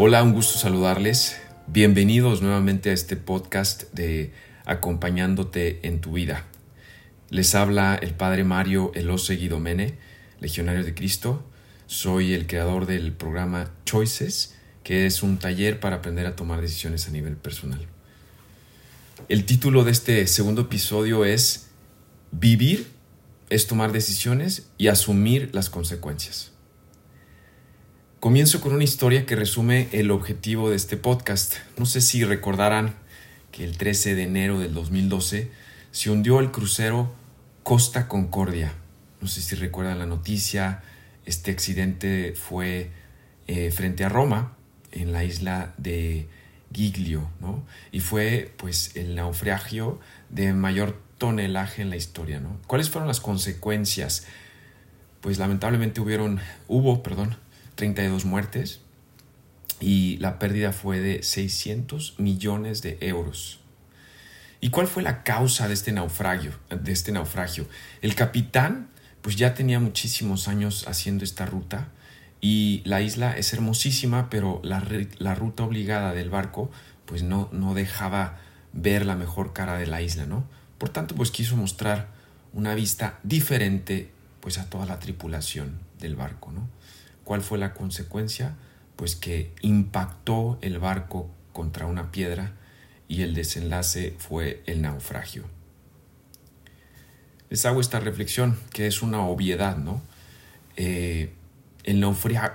[0.00, 1.40] Hola, un gusto saludarles.
[1.66, 4.32] Bienvenidos nuevamente a este podcast de
[4.64, 6.44] Acompañándote en tu vida.
[7.30, 9.98] Les habla el Padre Mario Elose Guidomene,
[10.38, 11.44] Legionario de Cristo.
[11.88, 17.08] Soy el creador del programa Choices, que es un taller para aprender a tomar decisiones
[17.08, 17.84] a nivel personal.
[19.28, 21.70] El título de este segundo episodio es
[22.30, 22.86] Vivir
[23.50, 26.52] es tomar decisiones y asumir las consecuencias.
[28.20, 31.54] Comienzo con una historia que resume el objetivo de este podcast.
[31.76, 32.96] No sé si recordarán
[33.52, 35.52] que el 13 de enero del 2012
[35.92, 37.14] se hundió el crucero
[37.62, 38.74] Costa Concordia.
[39.20, 40.82] No sé si recuerdan la noticia.
[41.26, 42.90] Este accidente fue
[43.46, 44.56] eh, frente a Roma,
[44.90, 46.26] en la isla de
[46.72, 47.64] Giglio, ¿no?
[47.92, 52.58] Y fue pues el naufragio de mayor tonelaje en la historia, ¿no?
[52.66, 54.26] ¿Cuáles fueron las consecuencias?
[55.20, 57.36] Pues lamentablemente hubieron, hubo, perdón,
[57.78, 58.80] 32 muertes
[59.78, 63.60] y la pérdida fue de 600 millones de euros.
[64.60, 66.50] ¿Y cuál fue la causa de este naufragio?
[66.70, 67.68] De este naufragio?
[68.02, 68.88] El capitán
[69.22, 71.86] pues ya tenía muchísimos años haciendo esta ruta
[72.40, 74.84] y la isla es hermosísima, pero la,
[75.18, 76.72] la ruta obligada del barco
[77.04, 78.40] pues no, no dejaba
[78.72, 80.44] ver la mejor cara de la isla, ¿no?
[80.78, 82.08] Por tanto, pues quiso mostrar
[82.52, 86.68] una vista diferente pues a toda la tripulación del barco, ¿no?
[87.28, 88.54] ¿Cuál fue la consecuencia?
[88.96, 92.52] Pues que impactó el barco contra una piedra
[93.06, 95.44] y el desenlace fue el naufragio.
[97.50, 100.00] Les hago esta reflexión, que es una obviedad, ¿no?
[100.76, 101.34] Eh,
[101.84, 102.02] el,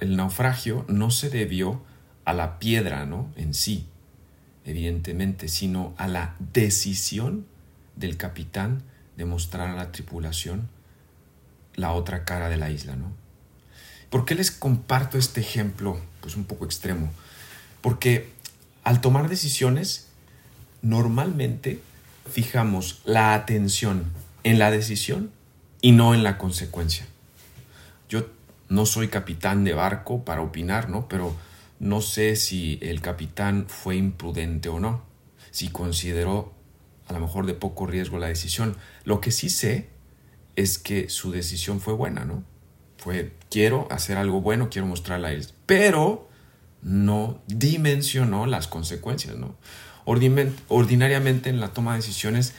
[0.00, 1.80] el naufragio no se debió
[2.24, 3.30] a la piedra, ¿no?
[3.36, 3.86] En sí,
[4.64, 7.46] evidentemente, sino a la decisión
[7.94, 8.82] del capitán
[9.16, 10.68] de mostrar a la tripulación
[11.76, 13.25] la otra cara de la isla, ¿no?
[14.10, 16.00] ¿Por qué les comparto este ejemplo?
[16.20, 17.10] Pues un poco extremo.
[17.80, 18.30] Porque
[18.84, 20.08] al tomar decisiones,
[20.82, 21.80] normalmente
[22.30, 24.04] fijamos la atención
[24.44, 25.30] en la decisión
[25.80, 27.06] y no en la consecuencia.
[28.08, 28.28] Yo
[28.68, 31.08] no soy capitán de barco para opinar, ¿no?
[31.08, 31.36] Pero
[31.78, 35.02] no sé si el capitán fue imprudente o no,
[35.50, 36.52] si consideró
[37.08, 38.76] a lo mejor de poco riesgo la decisión.
[39.04, 39.88] Lo que sí sé
[40.56, 42.42] es que su decisión fue buena, ¿no?
[43.06, 45.46] Fue, quiero hacer algo bueno, quiero mostrarla a él.
[45.64, 46.28] Pero
[46.82, 49.54] no dimensionó las consecuencias, ¿no?
[50.04, 52.54] Ordinariamente en la toma de decisiones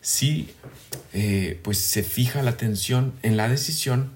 [0.00, 0.52] sí,
[1.12, 4.10] eh, pues se fija la atención en la decisión,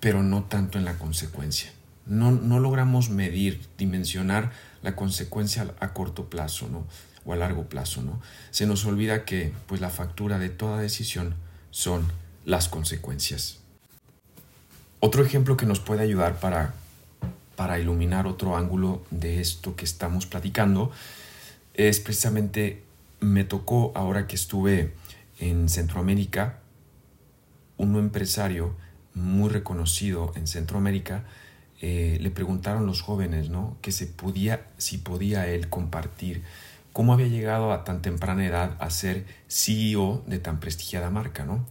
[0.00, 1.70] pero no tanto en la consecuencia.
[2.06, 6.86] No, no logramos medir, dimensionar la consecuencia a corto plazo, ¿no?
[7.26, 8.22] O a largo plazo, ¿no?
[8.52, 11.34] Se nos olvida que, pues, la factura de toda decisión
[11.70, 12.10] son
[12.46, 13.65] las consecuencias.
[15.00, 16.74] Otro ejemplo que nos puede ayudar para,
[17.54, 20.90] para iluminar otro ángulo de esto que estamos platicando
[21.74, 22.82] es precisamente,
[23.20, 24.94] me tocó ahora que estuve
[25.38, 26.58] en Centroamérica,
[27.76, 28.74] un empresario
[29.14, 31.24] muy reconocido en Centroamérica,
[31.82, 33.76] eh, le preguntaron los jóvenes, ¿no?
[33.82, 36.42] Que se podía, si podía él compartir
[36.94, 41.66] cómo había llegado a tan temprana edad a ser CEO de tan prestigiada marca, ¿no?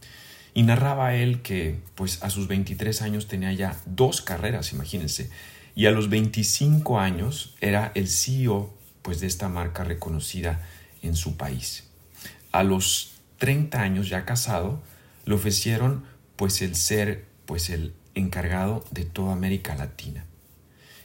[0.55, 5.29] Y narraba él que pues a sus 23 años tenía ya dos carreras, imagínense,
[5.75, 10.65] y a los 25 años era el CEO pues de esta marca reconocida
[11.03, 11.83] en su país.
[12.53, 14.81] A los 30 años ya casado,
[15.25, 16.05] le ofrecieron
[16.37, 20.25] pues el ser pues el encargado de toda América Latina.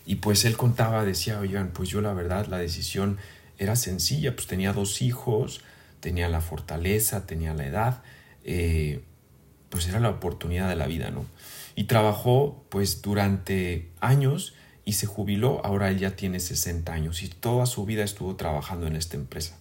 [0.06, 3.18] Y pues él contaba, decía, oigan, pues yo la verdad la decisión
[3.58, 5.60] era sencilla, pues tenía dos hijos,
[5.98, 8.02] tenía la fortaleza, tenía la edad,
[8.44, 9.02] eh,
[9.70, 11.24] pues era la oportunidad de la vida, ¿no?
[11.74, 17.28] Y trabajó pues durante años y se jubiló, ahora él ya tiene 60 años y
[17.28, 19.56] toda su vida estuvo trabajando en esta empresa.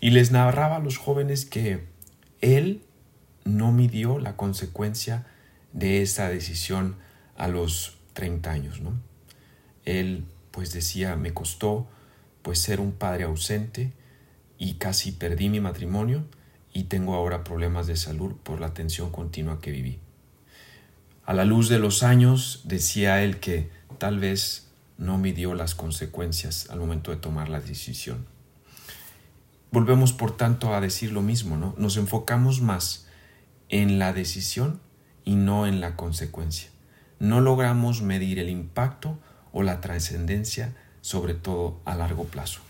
[0.00, 1.84] Y les narraba a los jóvenes que
[2.40, 2.82] él
[3.44, 5.26] no midió la consecuencia
[5.72, 6.96] de esa decisión
[7.36, 8.92] a los 30 años, ¿no?
[9.84, 11.86] Él pues decía, me costó
[12.42, 13.92] pues ser un padre ausente
[14.58, 16.24] y casi perdí mi matrimonio,
[16.74, 19.98] y tengo ahora problemas de salud por la tensión continua que viví.
[21.24, 24.68] A la luz de los años decía él que tal vez
[24.98, 28.26] no midió las consecuencias al momento de tomar la decisión.
[29.70, 31.74] Volvemos por tanto a decir lo mismo, ¿no?
[31.78, 33.06] Nos enfocamos más
[33.68, 34.80] en la decisión
[35.24, 36.70] y no en la consecuencia.
[37.20, 39.18] No logramos medir el impacto
[39.52, 42.63] o la trascendencia, sobre todo a largo plazo.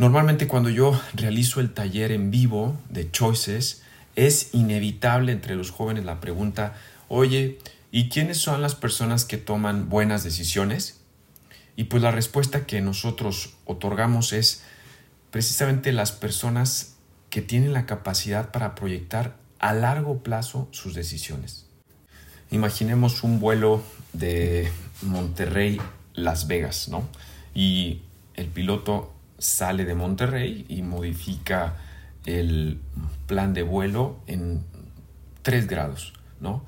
[0.00, 3.82] Normalmente cuando yo realizo el taller en vivo de Choices,
[4.16, 6.74] es inevitable entre los jóvenes la pregunta,
[7.08, 7.58] oye,
[7.92, 11.02] ¿y quiénes son las personas que toman buenas decisiones?
[11.76, 14.62] Y pues la respuesta que nosotros otorgamos es
[15.30, 16.94] precisamente las personas
[17.28, 21.66] que tienen la capacidad para proyectar a largo plazo sus decisiones.
[22.50, 23.82] Imaginemos un vuelo
[24.14, 25.78] de Monterrey
[26.14, 27.06] Las Vegas, ¿no?
[27.54, 28.00] Y
[28.32, 31.76] el piloto sale de Monterrey y modifica
[32.26, 32.80] el
[33.26, 34.64] plan de vuelo en
[35.42, 36.64] 3 grados, ¿no?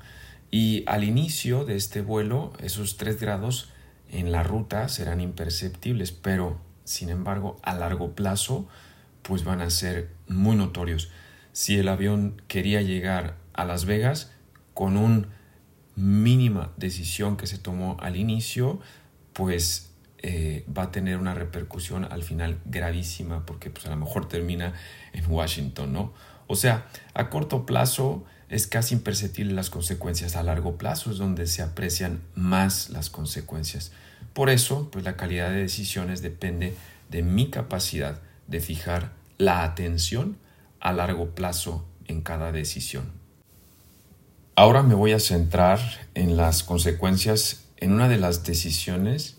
[0.51, 3.69] Y al inicio de este vuelo, esos 3 grados
[4.11, 8.67] en la ruta serán imperceptibles, pero sin embargo, a largo plazo,
[9.21, 11.09] pues van a ser muy notorios.
[11.53, 14.31] Si el avión quería llegar a Las Vegas
[14.73, 15.27] con una
[15.95, 18.79] mínima decisión que se tomó al inicio,
[19.33, 19.92] pues
[20.25, 24.73] eh, va a tener una repercusión al final gravísima porque pues a lo mejor termina
[25.11, 26.13] en Washington, ¿no?
[26.47, 31.45] O sea, a corto plazo es casi imperceptible las consecuencias, a largo plazo es donde
[31.45, 33.91] se aprecian más las consecuencias.
[34.33, 36.73] Por eso, pues la calidad de decisiones depende
[37.09, 40.37] de mi capacidad de fijar la atención
[40.79, 43.11] a largo plazo en cada decisión.
[44.55, 45.79] Ahora me voy a centrar
[46.13, 49.37] en las consecuencias en una de las decisiones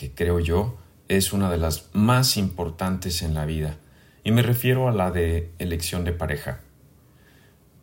[0.00, 3.76] que creo yo es una de las más importantes en la vida
[4.24, 6.60] y me refiero a la de elección de pareja.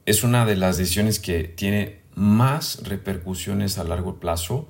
[0.07, 4.67] Es una de las decisiones que tiene más repercusiones a largo plazo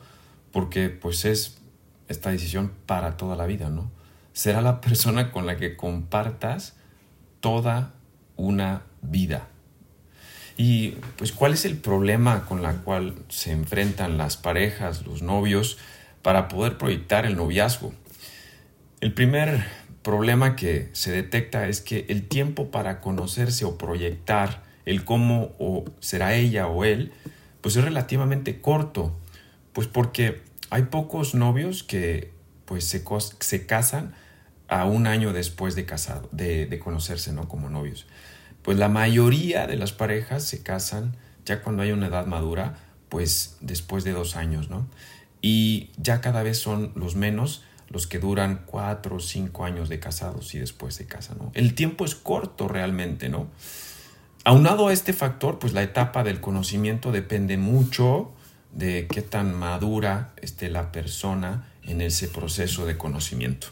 [0.51, 1.61] porque pues es
[2.09, 3.91] esta decisión para toda la vida, ¿no?
[4.33, 6.75] Será la persona con la que compartas
[7.39, 7.93] toda
[8.35, 9.47] una vida.
[10.57, 15.77] Y pues cuál es el problema con la cual se enfrentan las parejas, los novios,
[16.21, 17.93] para poder proyectar el noviazgo.
[19.01, 19.65] El primer
[20.01, 25.85] problema que se detecta es que el tiempo para conocerse o proyectar el cómo o
[25.99, 27.11] será ella o él,
[27.61, 29.15] pues es relativamente corto,
[29.73, 32.31] pues porque hay pocos novios que
[32.65, 34.13] pues se, casan
[34.67, 37.47] a un año después de casado, de, conocerse, ¿no?
[37.47, 38.07] Como novios.
[38.61, 41.15] Pues la mayoría de las parejas se casan
[41.45, 42.77] ya cuando hay una edad madura,
[43.07, 44.87] pues después de dos años, ¿no?
[45.49, 49.97] Y ya cada vez son los menos los que duran cuatro o cinco años de
[49.97, 51.37] casados y después se casan.
[51.37, 51.51] ¿no?
[51.53, 53.47] El tiempo es corto realmente, ¿no?
[54.43, 58.33] Aunado a este factor, pues la etapa del conocimiento depende mucho
[58.73, 63.67] de qué tan madura esté la persona en ese proceso de conocimiento.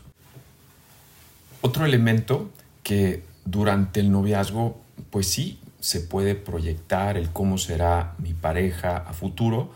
[1.60, 2.51] Otro elemento
[2.83, 9.12] que durante el noviazgo, pues sí, se puede proyectar el cómo será mi pareja a
[9.12, 9.72] futuro,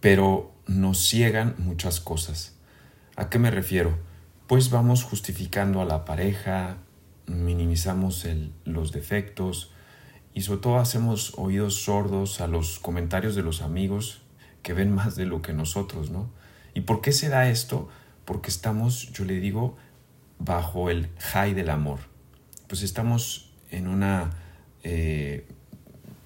[0.00, 2.56] pero nos ciegan muchas cosas.
[3.16, 3.98] ¿A qué me refiero?
[4.46, 6.78] Pues vamos justificando a la pareja,
[7.26, 8.26] minimizamos
[8.64, 9.72] los defectos
[10.34, 14.22] y sobre todo hacemos oídos sordos a los comentarios de los amigos
[14.62, 16.30] que ven más de lo que nosotros, ¿no?
[16.74, 17.88] ¿Y por qué se da esto?
[18.24, 19.76] Porque estamos, yo le digo,
[20.38, 22.00] bajo el high del amor.
[22.68, 24.32] Pues estamos en una
[24.82, 25.46] eh,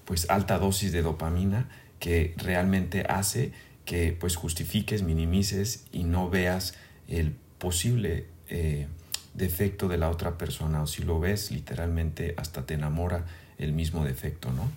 [0.05, 1.69] pues alta dosis de dopamina
[1.99, 3.53] que realmente hace
[3.85, 6.73] que pues justifiques, minimices y no veas
[7.07, 8.87] el posible eh,
[9.33, 13.25] defecto de la otra persona o si lo ves literalmente hasta te enamora
[13.57, 14.69] el mismo defecto, ¿no?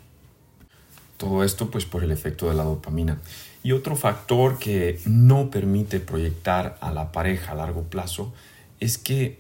[1.17, 3.19] Todo esto pues por el efecto de la dopamina.
[3.63, 8.35] Y otro factor que no permite proyectar a la pareja a largo plazo
[8.81, 9.39] es que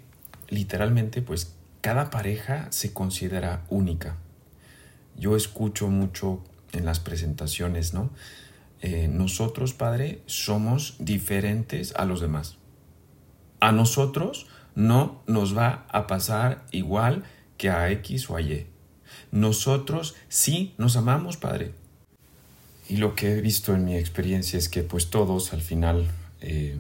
[0.49, 4.16] literalmente pues cada pareja se considera única.
[5.18, 6.40] Yo escucho mucho
[6.73, 8.11] en las presentaciones, ¿no?
[8.87, 12.59] Eh, nosotros, Padre, somos diferentes a los demás.
[13.59, 17.25] A nosotros no nos va a pasar igual
[17.57, 18.67] que a X o a Y.
[19.33, 21.73] Nosotros sí nos amamos, Padre.
[22.87, 26.07] Y lo que he visto en mi experiencia es que pues todos al final
[26.43, 26.76] eh,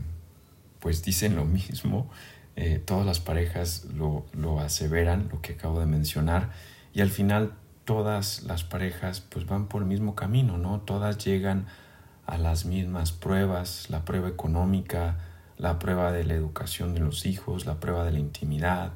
[0.80, 2.10] pues dicen lo mismo,
[2.54, 6.52] eh, todas las parejas lo, lo aseveran, lo que acabo de mencionar,
[6.92, 7.54] y al final
[7.86, 10.80] todas las parejas pues van por el mismo camino, ¿no?
[10.80, 11.83] Todas llegan a
[12.26, 15.18] las mismas pruebas, la prueba económica,
[15.58, 18.92] la prueba de la educación de los hijos, la prueba de la intimidad,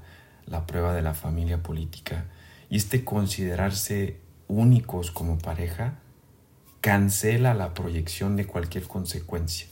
[0.46, 2.24] la prueba de la familia política.
[2.70, 4.18] Y este considerarse
[4.48, 5.94] únicos como pareja
[6.80, 9.66] cancela la proyección de cualquier consecuencia.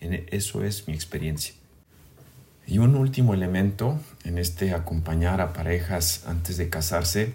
[0.00, 1.54] Eso es mi experiencia.
[2.66, 7.34] Y un último elemento en este acompañar a parejas antes de casarse,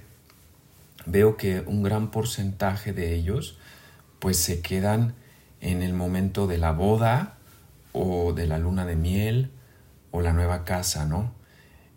[1.05, 3.57] veo que un gran porcentaje de ellos
[4.19, 5.15] pues se quedan
[5.61, 7.37] en el momento de la boda
[7.93, 9.51] o de la luna de miel
[10.11, 11.31] o la nueva casa, ¿no?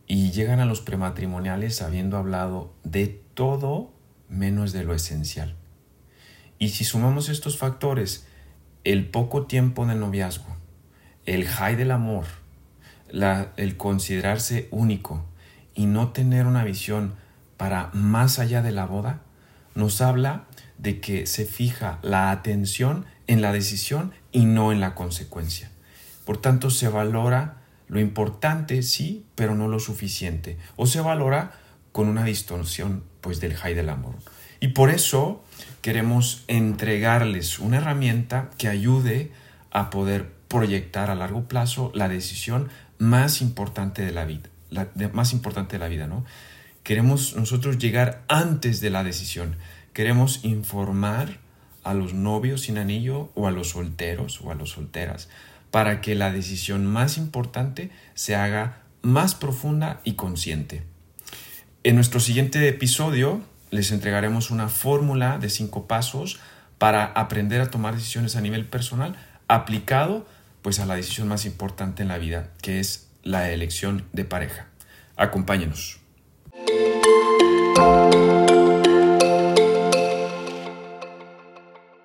[0.06, 3.90] Y llegan a los prematrimoniales habiendo hablado de todo
[4.28, 5.56] menos de lo esencial.
[6.58, 8.26] Y si sumamos estos factores,
[8.84, 10.56] el poco tiempo de noviazgo,
[11.24, 12.26] el high del amor,
[13.56, 15.24] el considerarse único
[15.74, 17.14] y no tener una visión
[17.56, 19.20] para más allá de la boda,
[19.74, 20.44] nos habla
[20.84, 25.70] de que se fija la atención en la decisión y no en la consecuencia.
[26.24, 27.56] Por tanto, se valora
[27.88, 30.58] lo importante, sí, pero no lo suficiente.
[30.76, 31.52] O se valora
[31.90, 34.16] con una distorsión pues del high del amor.
[34.60, 35.42] Y por eso
[35.80, 39.32] queremos entregarles una herramienta que ayude
[39.70, 45.32] a poder proyectar a largo plazo la decisión más importante de la vida, la más
[45.32, 46.24] importante de la vida, ¿no?
[46.82, 49.56] Queremos nosotros llegar antes de la decisión.
[49.94, 51.38] Queremos informar
[51.84, 55.28] a los novios sin anillo o a los solteros o a las solteras
[55.70, 60.82] para que la decisión más importante se haga más profunda y consciente.
[61.84, 66.40] En nuestro siguiente episodio les entregaremos una fórmula de cinco pasos
[66.78, 70.26] para aprender a tomar decisiones a nivel personal aplicado
[70.62, 74.66] pues a la decisión más importante en la vida, que es la elección de pareja.
[75.16, 76.00] Acompáñenos.